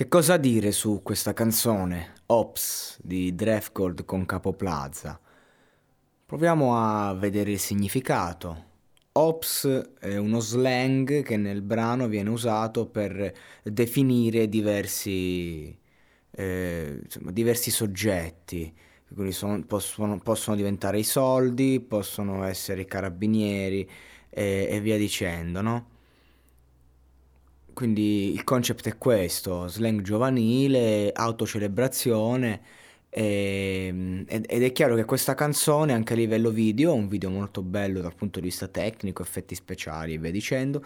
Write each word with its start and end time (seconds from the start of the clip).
Che 0.00 0.08
cosa 0.08 0.38
dire 0.38 0.72
su 0.72 1.02
questa 1.02 1.34
canzone, 1.34 2.14
Ops, 2.28 2.98
di 3.02 3.34
Drefgold 3.34 4.06
con 4.06 4.24
Capo 4.24 4.54
Plaza? 4.54 5.20
Proviamo 6.24 6.74
a 6.74 7.12
vedere 7.12 7.50
il 7.50 7.58
significato. 7.58 8.64
Ops 9.12 9.90
è 10.00 10.16
uno 10.16 10.40
slang 10.40 11.22
che 11.22 11.36
nel 11.36 11.60
brano 11.60 12.08
viene 12.08 12.30
usato 12.30 12.86
per 12.86 13.30
definire 13.62 14.48
diversi 14.48 15.78
eh, 16.30 17.00
insomma, 17.04 17.30
diversi 17.30 17.70
soggetti, 17.70 18.74
quindi 19.12 19.32
sono, 19.32 19.62
possono, 19.66 20.18
possono, 20.18 20.56
diventare 20.56 20.98
i 20.98 21.04
soldi, 21.04 21.78
possono 21.78 22.44
essere 22.44 22.80
i 22.80 22.86
carabinieri 22.86 23.86
e, 24.30 24.66
e 24.70 24.80
via 24.80 24.96
dicendo, 24.96 25.60
no? 25.60 25.98
Quindi 27.72 28.32
il 28.32 28.44
concept 28.44 28.88
è 28.88 28.98
questo, 28.98 29.68
slang 29.68 30.02
giovanile, 30.02 31.10
autocelebrazione 31.12 32.60
e, 33.08 34.24
ed 34.28 34.62
è 34.62 34.72
chiaro 34.72 34.94
che 34.94 35.04
questa 35.04 35.34
canzone 35.34 35.92
anche 35.92 36.12
a 36.12 36.16
livello 36.16 36.50
video, 36.50 36.94
un 36.94 37.08
video 37.08 37.28
molto 37.30 37.62
bello 37.62 38.00
dal 38.00 38.14
punto 38.14 38.38
di 38.38 38.46
vista 38.46 38.68
tecnico, 38.68 39.22
effetti 39.22 39.54
speciali 39.54 40.14
e 40.14 40.18
via 40.18 40.30
dicendo, 40.30 40.82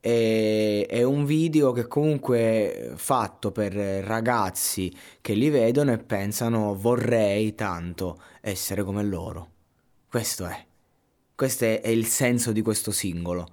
e, 0.00 0.86
è 0.88 1.02
un 1.02 1.24
video 1.24 1.72
che 1.72 1.86
comunque 1.86 2.38
è 2.38 2.90
fatto 2.94 3.52
per 3.52 3.72
ragazzi 3.74 4.90
che 5.20 5.34
li 5.34 5.50
vedono 5.50 5.92
e 5.92 5.98
pensano 5.98 6.74
vorrei 6.74 7.54
tanto 7.54 8.20
essere 8.40 8.82
come 8.82 9.02
loro. 9.02 9.50
Questo 10.08 10.46
è. 10.46 10.64
Questo 11.34 11.64
è, 11.66 11.80
è 11.82 11.88
il 11.88 12.06
senso 12.06 12.52
di 12.52 12.62
questo 12.62 12.90
singolo. 12.90 13.46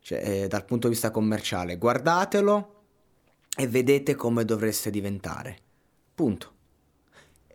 Cioè, 0.00 0.42
eh, 0.42 0.48
dal 0.48 0.64
punto 0.64 0.86
di 0.86 0.94
vista 0.94 1.10
commerciale. 1.10 1.76
Guardatelo 1.76 2.74
e 3.56 3.66
vedete 3.66 4.14
come 4.14 4.44
dovreste 4.44 4.90
diventare. 4.90 5.58
Punto. 6.14 6.52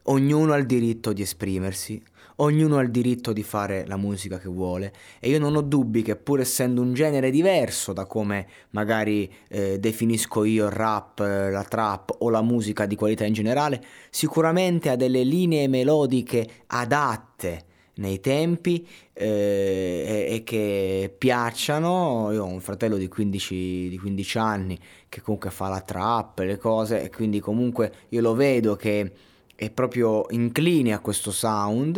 Ognuno 0.04 0.52
ha 0.52 0.58
il 0.58 0.66
diritto 0.66 1.14
di 1.14 1.22
esprimersi, 1.22 2.04
ognuno 2.38 2.78
ha 2.78 2.82
il 2.82 2.92
diritto 2.92 3.32
di 3.32 3.44
fare 3.44 3.86
la 3.88 3.96
musica 3.96 4.38
che 4.38 4.50
vuole 4.50 4.94
e 5.20 5.30
io 5.30 5.40
non 5.40 5.56
ho 5.56 5.62
dubbi 5.62 6.02
che 6.02 6.18
pur 6.18 6.42
essendo 6.42 6.82
un 6.82 6.94
genere 6.94 7.30
diverso 7.30 7.94
da 7.94 8.06
come 8.06 8.48
magari 8.72 9.32
eh, 9.48 9.80
definisco 9.80 10.44
io 10.44 10.66
il 10.66 10.72
rap, 10.72 11.20
la 11.20 11.64
trap 11.64 12.16
o 12.20 12.30
la 12.30 12.42
musica 12.42 12.86
di 12.86 12.96
qualità 12.96 13.24
in 13.26 13.34
generale, 13.34 13.82
sicuramente 14.10 14.90
ha 14.90 14.98
delle 14.98 15.24
linee 15.24 15.70
melodiche 15.70 16.64
adatte 16.68 17.72
nei 17.96 18.20
tempi 18.20 18.88
eh, 19.14 20.28
e, 20.30 20.44
che 20.44 21.14
piacciono. 21.18 22.32
Io 22.32 22.44
ho 22.44 22.48
un 22.48 22.62
fratello 22.62 22.98
di 22.98 23.08
15, 23.08 23.90
di 23.90 23.98
15 23.98 24.38
anni 24.38 24.80
che 25.10 25.22
comunque 25.22 25.52
fa 25.52 25.68
la 25.68 25.82
trap, 25.82 26.40
le 26.40 26.58
cose, 26.58 27.04
e 27.04 27.10
quindi 27.10 27.40
comunque 27.40 27.94
io 28.10 28.22
lo 28.22 28.34
vedo 28.34 28.76
che 28.76 29.12
è 29.56 29.70
proprio 29.70 30.26
incline 30.30 30.94
a 30.94 31.00
questo 31.00 31.32
sound 31.32 31.98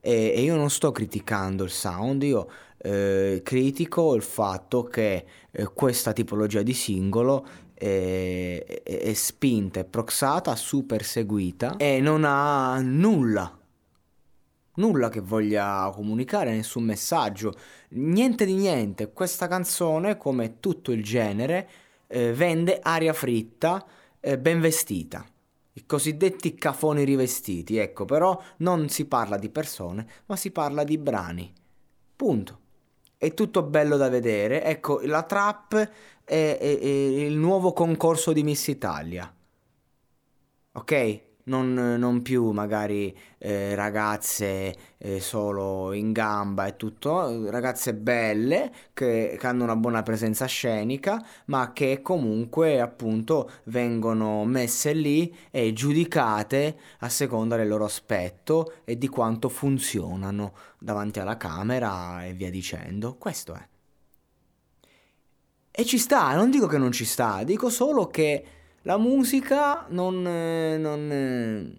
e, 0.00 0.32
e 0.34 0.40
io 0.42 0.56
non 0.56 0.70
sto 0.70 0.92
criticando 0.92 1.64
il 1.64 1.70
sound, 1.70 2.22
io 2.22 2.48
eh, 2.78 3.40
critico 3.42 4.14
il 4.14 4.22
fatto 4.22 4.84
che 4.84 5.24
eh, 5.50 5.64
questa 5.72 6.12
tipologia 6.12 6.62
di 6.62 6.74
singolo 6.74 7.46
è, 7.72 8.82
è, 8.82 8.98
è 8.98 9.12
spinta, 9.14 9.80
è 9.80 9.84
proxata, 9.84 10.56
super 10.56 11.04
seguita 11.04 11.76
e 11.76 12.00
non 12.00 12.24
ha 12.24 12.80
nulla 12.80 13.56
nulla 14.76 15.08
che 15.08 15.20
voglia 15.20 15.90
comunicare, 15.94 16.52
nessun 16.52 16.84
messaggio, 16.84 17.54
niente 17.90 18.44
di 18.44 18.54
niente. 18.54 19.12
Questa 19.12 19.48
canzone, 19.48 20.16
come 20.16 20.60
tutto 20.60 20.92
il 20.92 21.02
genere, 21.04 21.68
eh, 22.06 22.32
vende 22.32 22.78
aria 22.82 23.12
fritta, 23.12 23.84
eh, 24.20 24.38
ben 24.38 24.60
vestita 24.60 25.24
i 25.76 25.84
cosiddetti 25.84 26.54
cafoni 26.54 27.04
rivestiti, 27.04 27.76
ecco, 27.76 28.06
però 28.06 28.40
non 28.58 28.88
si 28.88 29.04
parla 29.04 29.36
di 29.36 29.50
persone, 29.50 30.06
ma 30.26 30.34
si 30.34 30.50
parla 30.50 30.84
di 30.84 30.96
brani. 30.96 31.52
Punto. 32.16 32.60
È 33.18 33.34
tutto 33.34 33.62
bello 33.62 33.98
da 33.98 34.08
vedere. 34.08 34.64
Ecco, 34.64 35.00
la 35.02 35.22
trap 35.22 35.74
è, 35.74 36.58
è, 36.58 36.58
è 36.58 36.86
il 36.86 37.36
nuovo 37.36 37.74
concorso 37.74 38.32
di 38.32 38.42
Miss 38.42 38.68
Italia. 38.68 39.30
Ok? 40.72 41.20
Non, 41.46 41.72
non 41.74 42.22
più 42.22 42.50
magari 42.50 43.16
eh, 43.38 43.74
ragazze 43.74 44.74
eh, 44.98 45.20
solo 45.20 45.92
in 45.92 46.12
gamba 46.12 46.66
e 46.66 46.76
tutto, 46.76 47.50
ragazze 47.50 47.94
belle 47.94 48.72
che, 48.92 49.36
che, 49.38 49.46
hanno 49.46 49.64
una 49.64 49.76
buona 49.76 50.02
presenza 50.02 50.46
scenica, 50.46 51.24
ma 51.46 51.72
che 51.72 52.00
comunque 52.02 52.80
appunto 52.80 53.50
vengono 53.64 54.44
messe 54.44 54.92
lì 54.92 55.34
e 55.50 55.72
giudicate 55.72 56.78
a 57.00 57.08
seconda 57.08 57.56
del 57.56 57.68
loro 57.68 57.84
aspetto 57.84 58.74
e 58.84 58.98
di 58.98 59.08
quanto 59.08 59.48
funzionano 59.48 60.52
davanti 60.78 61.20
alla 61.20 61.36
camera 61.36 62.24
e 62.24 62.32
via 62.32 62.50
dicendo. 62.50 63.16
Questo 63.16 63.54
è. 63.54 63.68
E 65.78 65.84
ci 65.84 65.98
sta, 65.98 66.34
non 66.34 66.50
dico 66.50 66.66
che 66.66 66.78
non 66.78 66.90
ci 66.90 67.04
sta, 67.04 67.44
dico 67.44 67.68
solo 67.68 68.06
che 68.06 68.44
la 68.86 68.98
musica 68.98 69.84
non, 69.88 70.24
eh, 70.26 70.78
non 70.78 71.10
eh, 71.10 71.72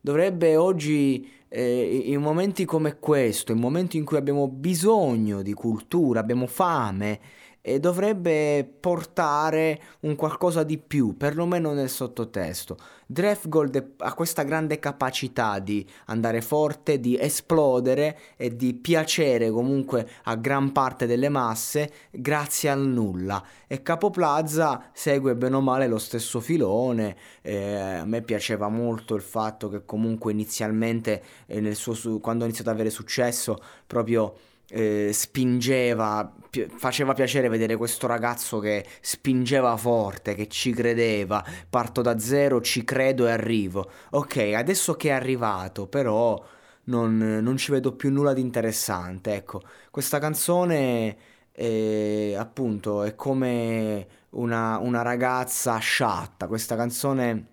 dovrebbe 0.00 0.56
oggi, 0.56 1.30
eh, 1.48 2.02
in 2.06 2.20
momenti 2.20 2.64
come 2.64 2.98
questo, 2.98 3.52
in 3.52 3.58
momenti 3.58 3.98
in 3.98 4.04
cui 4.04 4.16
abbiamo 4.16 4.48
bisogno 4.48 5.42
di 5.42 5.52
cultura, 5.54 6.18
abbiamo 6.18 6.48
fame, 6.48 7.20
e 7.64 7.78
dovrebbe 7.78 8.68
portare 8.80 9.80
un 10.00 10.16
qualcosa 10.16 10.64
di 10.64 10.78
più, 10.78 11.16
perlomeno 11.16 11.72
nel 11.72 11.88
sottotesto. 11.88 12.76
Drefgold 13.06 13.92
ha 13.98 14.14
questa 14.14 14.42
grande 14.42 14.80
capacità 14.80 15.60
di 15.60 15.86
andare 16.06 16.40
forte, 16.40 16.98
di 16.98 17.16
esplodere 17.16 18.18
e 18.36 18.56
di 18.56 18.74
piacere 18.74 19.50
comunque 19.50 20.08
a 20.24 20.34
gran 20.34 20.72
parte 20.72 21.06
delle 21.06 21.28
masse 21.28 21.92
grazie 22.10 22.70
al 22.70 22.80
nulla. 22.80 23.42
E 23.68 23.82
Capo 23.82 24.10
Plaza 24.10 24.90
segue 24.92 25.36
bene 25.36 25.56
o 25.56 25.60
male 25.60 25.86
lo 25.86 25.98
stesso 25.98 26.40
filone. 26.40 27.16
Eh, 27.42 27.74
a 27.74 28.04
me 28.04 28.22
piaceva 28.22 28.68
molto 28.68 29.14
il 29.14 29.22
fatto 29.22 29.68
che 29.68 29.84
comunque 29.84 30.32
inizialmente, 30.32 31.22
eh, 31.46 31.74
suo, 31.74 32.18
quando 32.18 32.42
ha 32.42 32.46
iniziato 32.46 32.70
ad 32.70 32.76
avere 32.76 32.90
successo, 32.90 33.56
proprio 33.86 34.34
eh, 34.72 35.10
spingeva, 35.12 36.32
pi- 36.48 36.66
faceva 36.74 37.12
piacere 37.12 37.48
vedere 37.48 37.76
questo 37.76 38.06
ragazzo 38.06 38.58
che 38.58 38.84
spingeva 39.00 39.76
forte, 39.76 40.34
che 40.34 40.48
ci 40.48 40.72
credeva, 40.72 41.44
parto 41.68 42.00
da 42.00 42.18
zero, 42.18 42.60
ci 42.62 42.84
credo 42.84 43.26
e 43.26 43.30
arrivo. 43.32 43.90
Ok, 44.10 44.52
adesso 44.54 44.94
che 44.94 45.08
è 45.10 45.12
arrivato, 45.12 45.86
però 45.86 46.42
non, 46.84 47.18
non 47.18 47.56
ci 47.56 47.70
vedo 47.70 47.92
più 47.94 48.10
nulla 48.10 48.32
di 48.32 48.40
interessante. 48.40 49.34
Ecco, 49.34 49.60
questa 49.90 50.18
canzone 50.18 51.16
è, 51.52 52.34
appunto 52.36 53.02
è 53.02 53.14
come 53.14 54.06
una, 54.30 54.78
una 54.78 55.02
ragazza 55.02 55.76
sciatta, 55.78 56.46
questa 56.46 56.76
canzone 56.76 57.51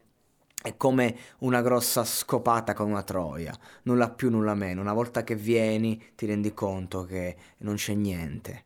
è 0.62 0.76
come 0.76 1.16
una 1.40 1.62
grossa 1.62 2.04
scopata 2.04 2.74
con 2.74 2.90
una 2.90 3.04
troia, 3.04 3.58
nulla 3.84 4.10
più, 4.10 4.30
nulla 4.30 4.56
meno. 4.56 4.82
Una 4.82 4.94
volta 4.94 5.24
che 5.24 5.36
vieni 5.36 6.02
ti 6.16 6.26
rendi 6.26 6.54
conto 6.54 7.06
che 7.06 7.36
non 7.60 7.76
c'è 7.76 7.94
niente. 7.94 8.66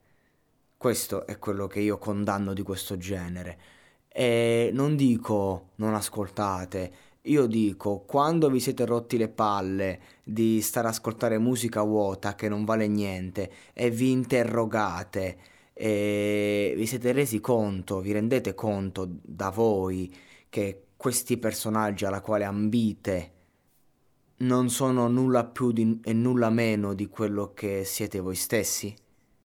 Questo 0.76 1.26
è 1.28 1.38
quello 1.38 1.68
che 1.68 1.80
io 1.80 1.98
condanno 1.98 2.54
di 2.54 2.64
questo 2.64 2.98
genere. 2.98 3.60
E 4.08 4.72
non 4.74 4.96
dico 4.96 5.70
non 5.76 5.94
ascoltate, 5.94 6.92
io 7.22 7.46
dico 7.46 8.00
quando 8.00 8.50
vi 8.50 8.60
siete 8.60 8.86
rotti 8.86 9.18
le 9.18 9.30
palle 9.30 10.00
di 10.24 10.62
stare 10.62 10.88
a 10.88 10.90
ascoltare 10.92 11.38
musica 11.38 11.82
vuota 11.82 12.36
che 12.36 12.50
non 12.50 12.66
vale 12.66 12.88
niente 12.88 13.52
e 13.74 13.90
vi 13.90 14.12
interrogate 14.12 15.38
e 15.74 16.74
vi 16.76 16.86
siete 16.86 17.12
resi 17.12 17.40
conto, 17.40 18.02
vi 18.02 18.12
rendete 18.12 18.54
conto 18.54 19.08
da 19.22 19.50
voi 19.50 20.14
che 20.54 20.90
questi 20.96 21.40
personaggi 21.40 22.06
alla 22.06 22.22
quale 22.22 22.44
ambite 22.44 23.32
non 24.38 24.70
sono 24.70 25.08
nulla 25.08 25.46
più 25.46 25.72
di, 25.72 26.00
e 26.04 26.14
nulla 26.14 26.52
meno 26.52 26.94
di 26.94 27.08
quello 27.08 27.56
che 27.56 27.84
siete 27.86 28.20
voi 28.20 28.36
stessi? 28.36 28.96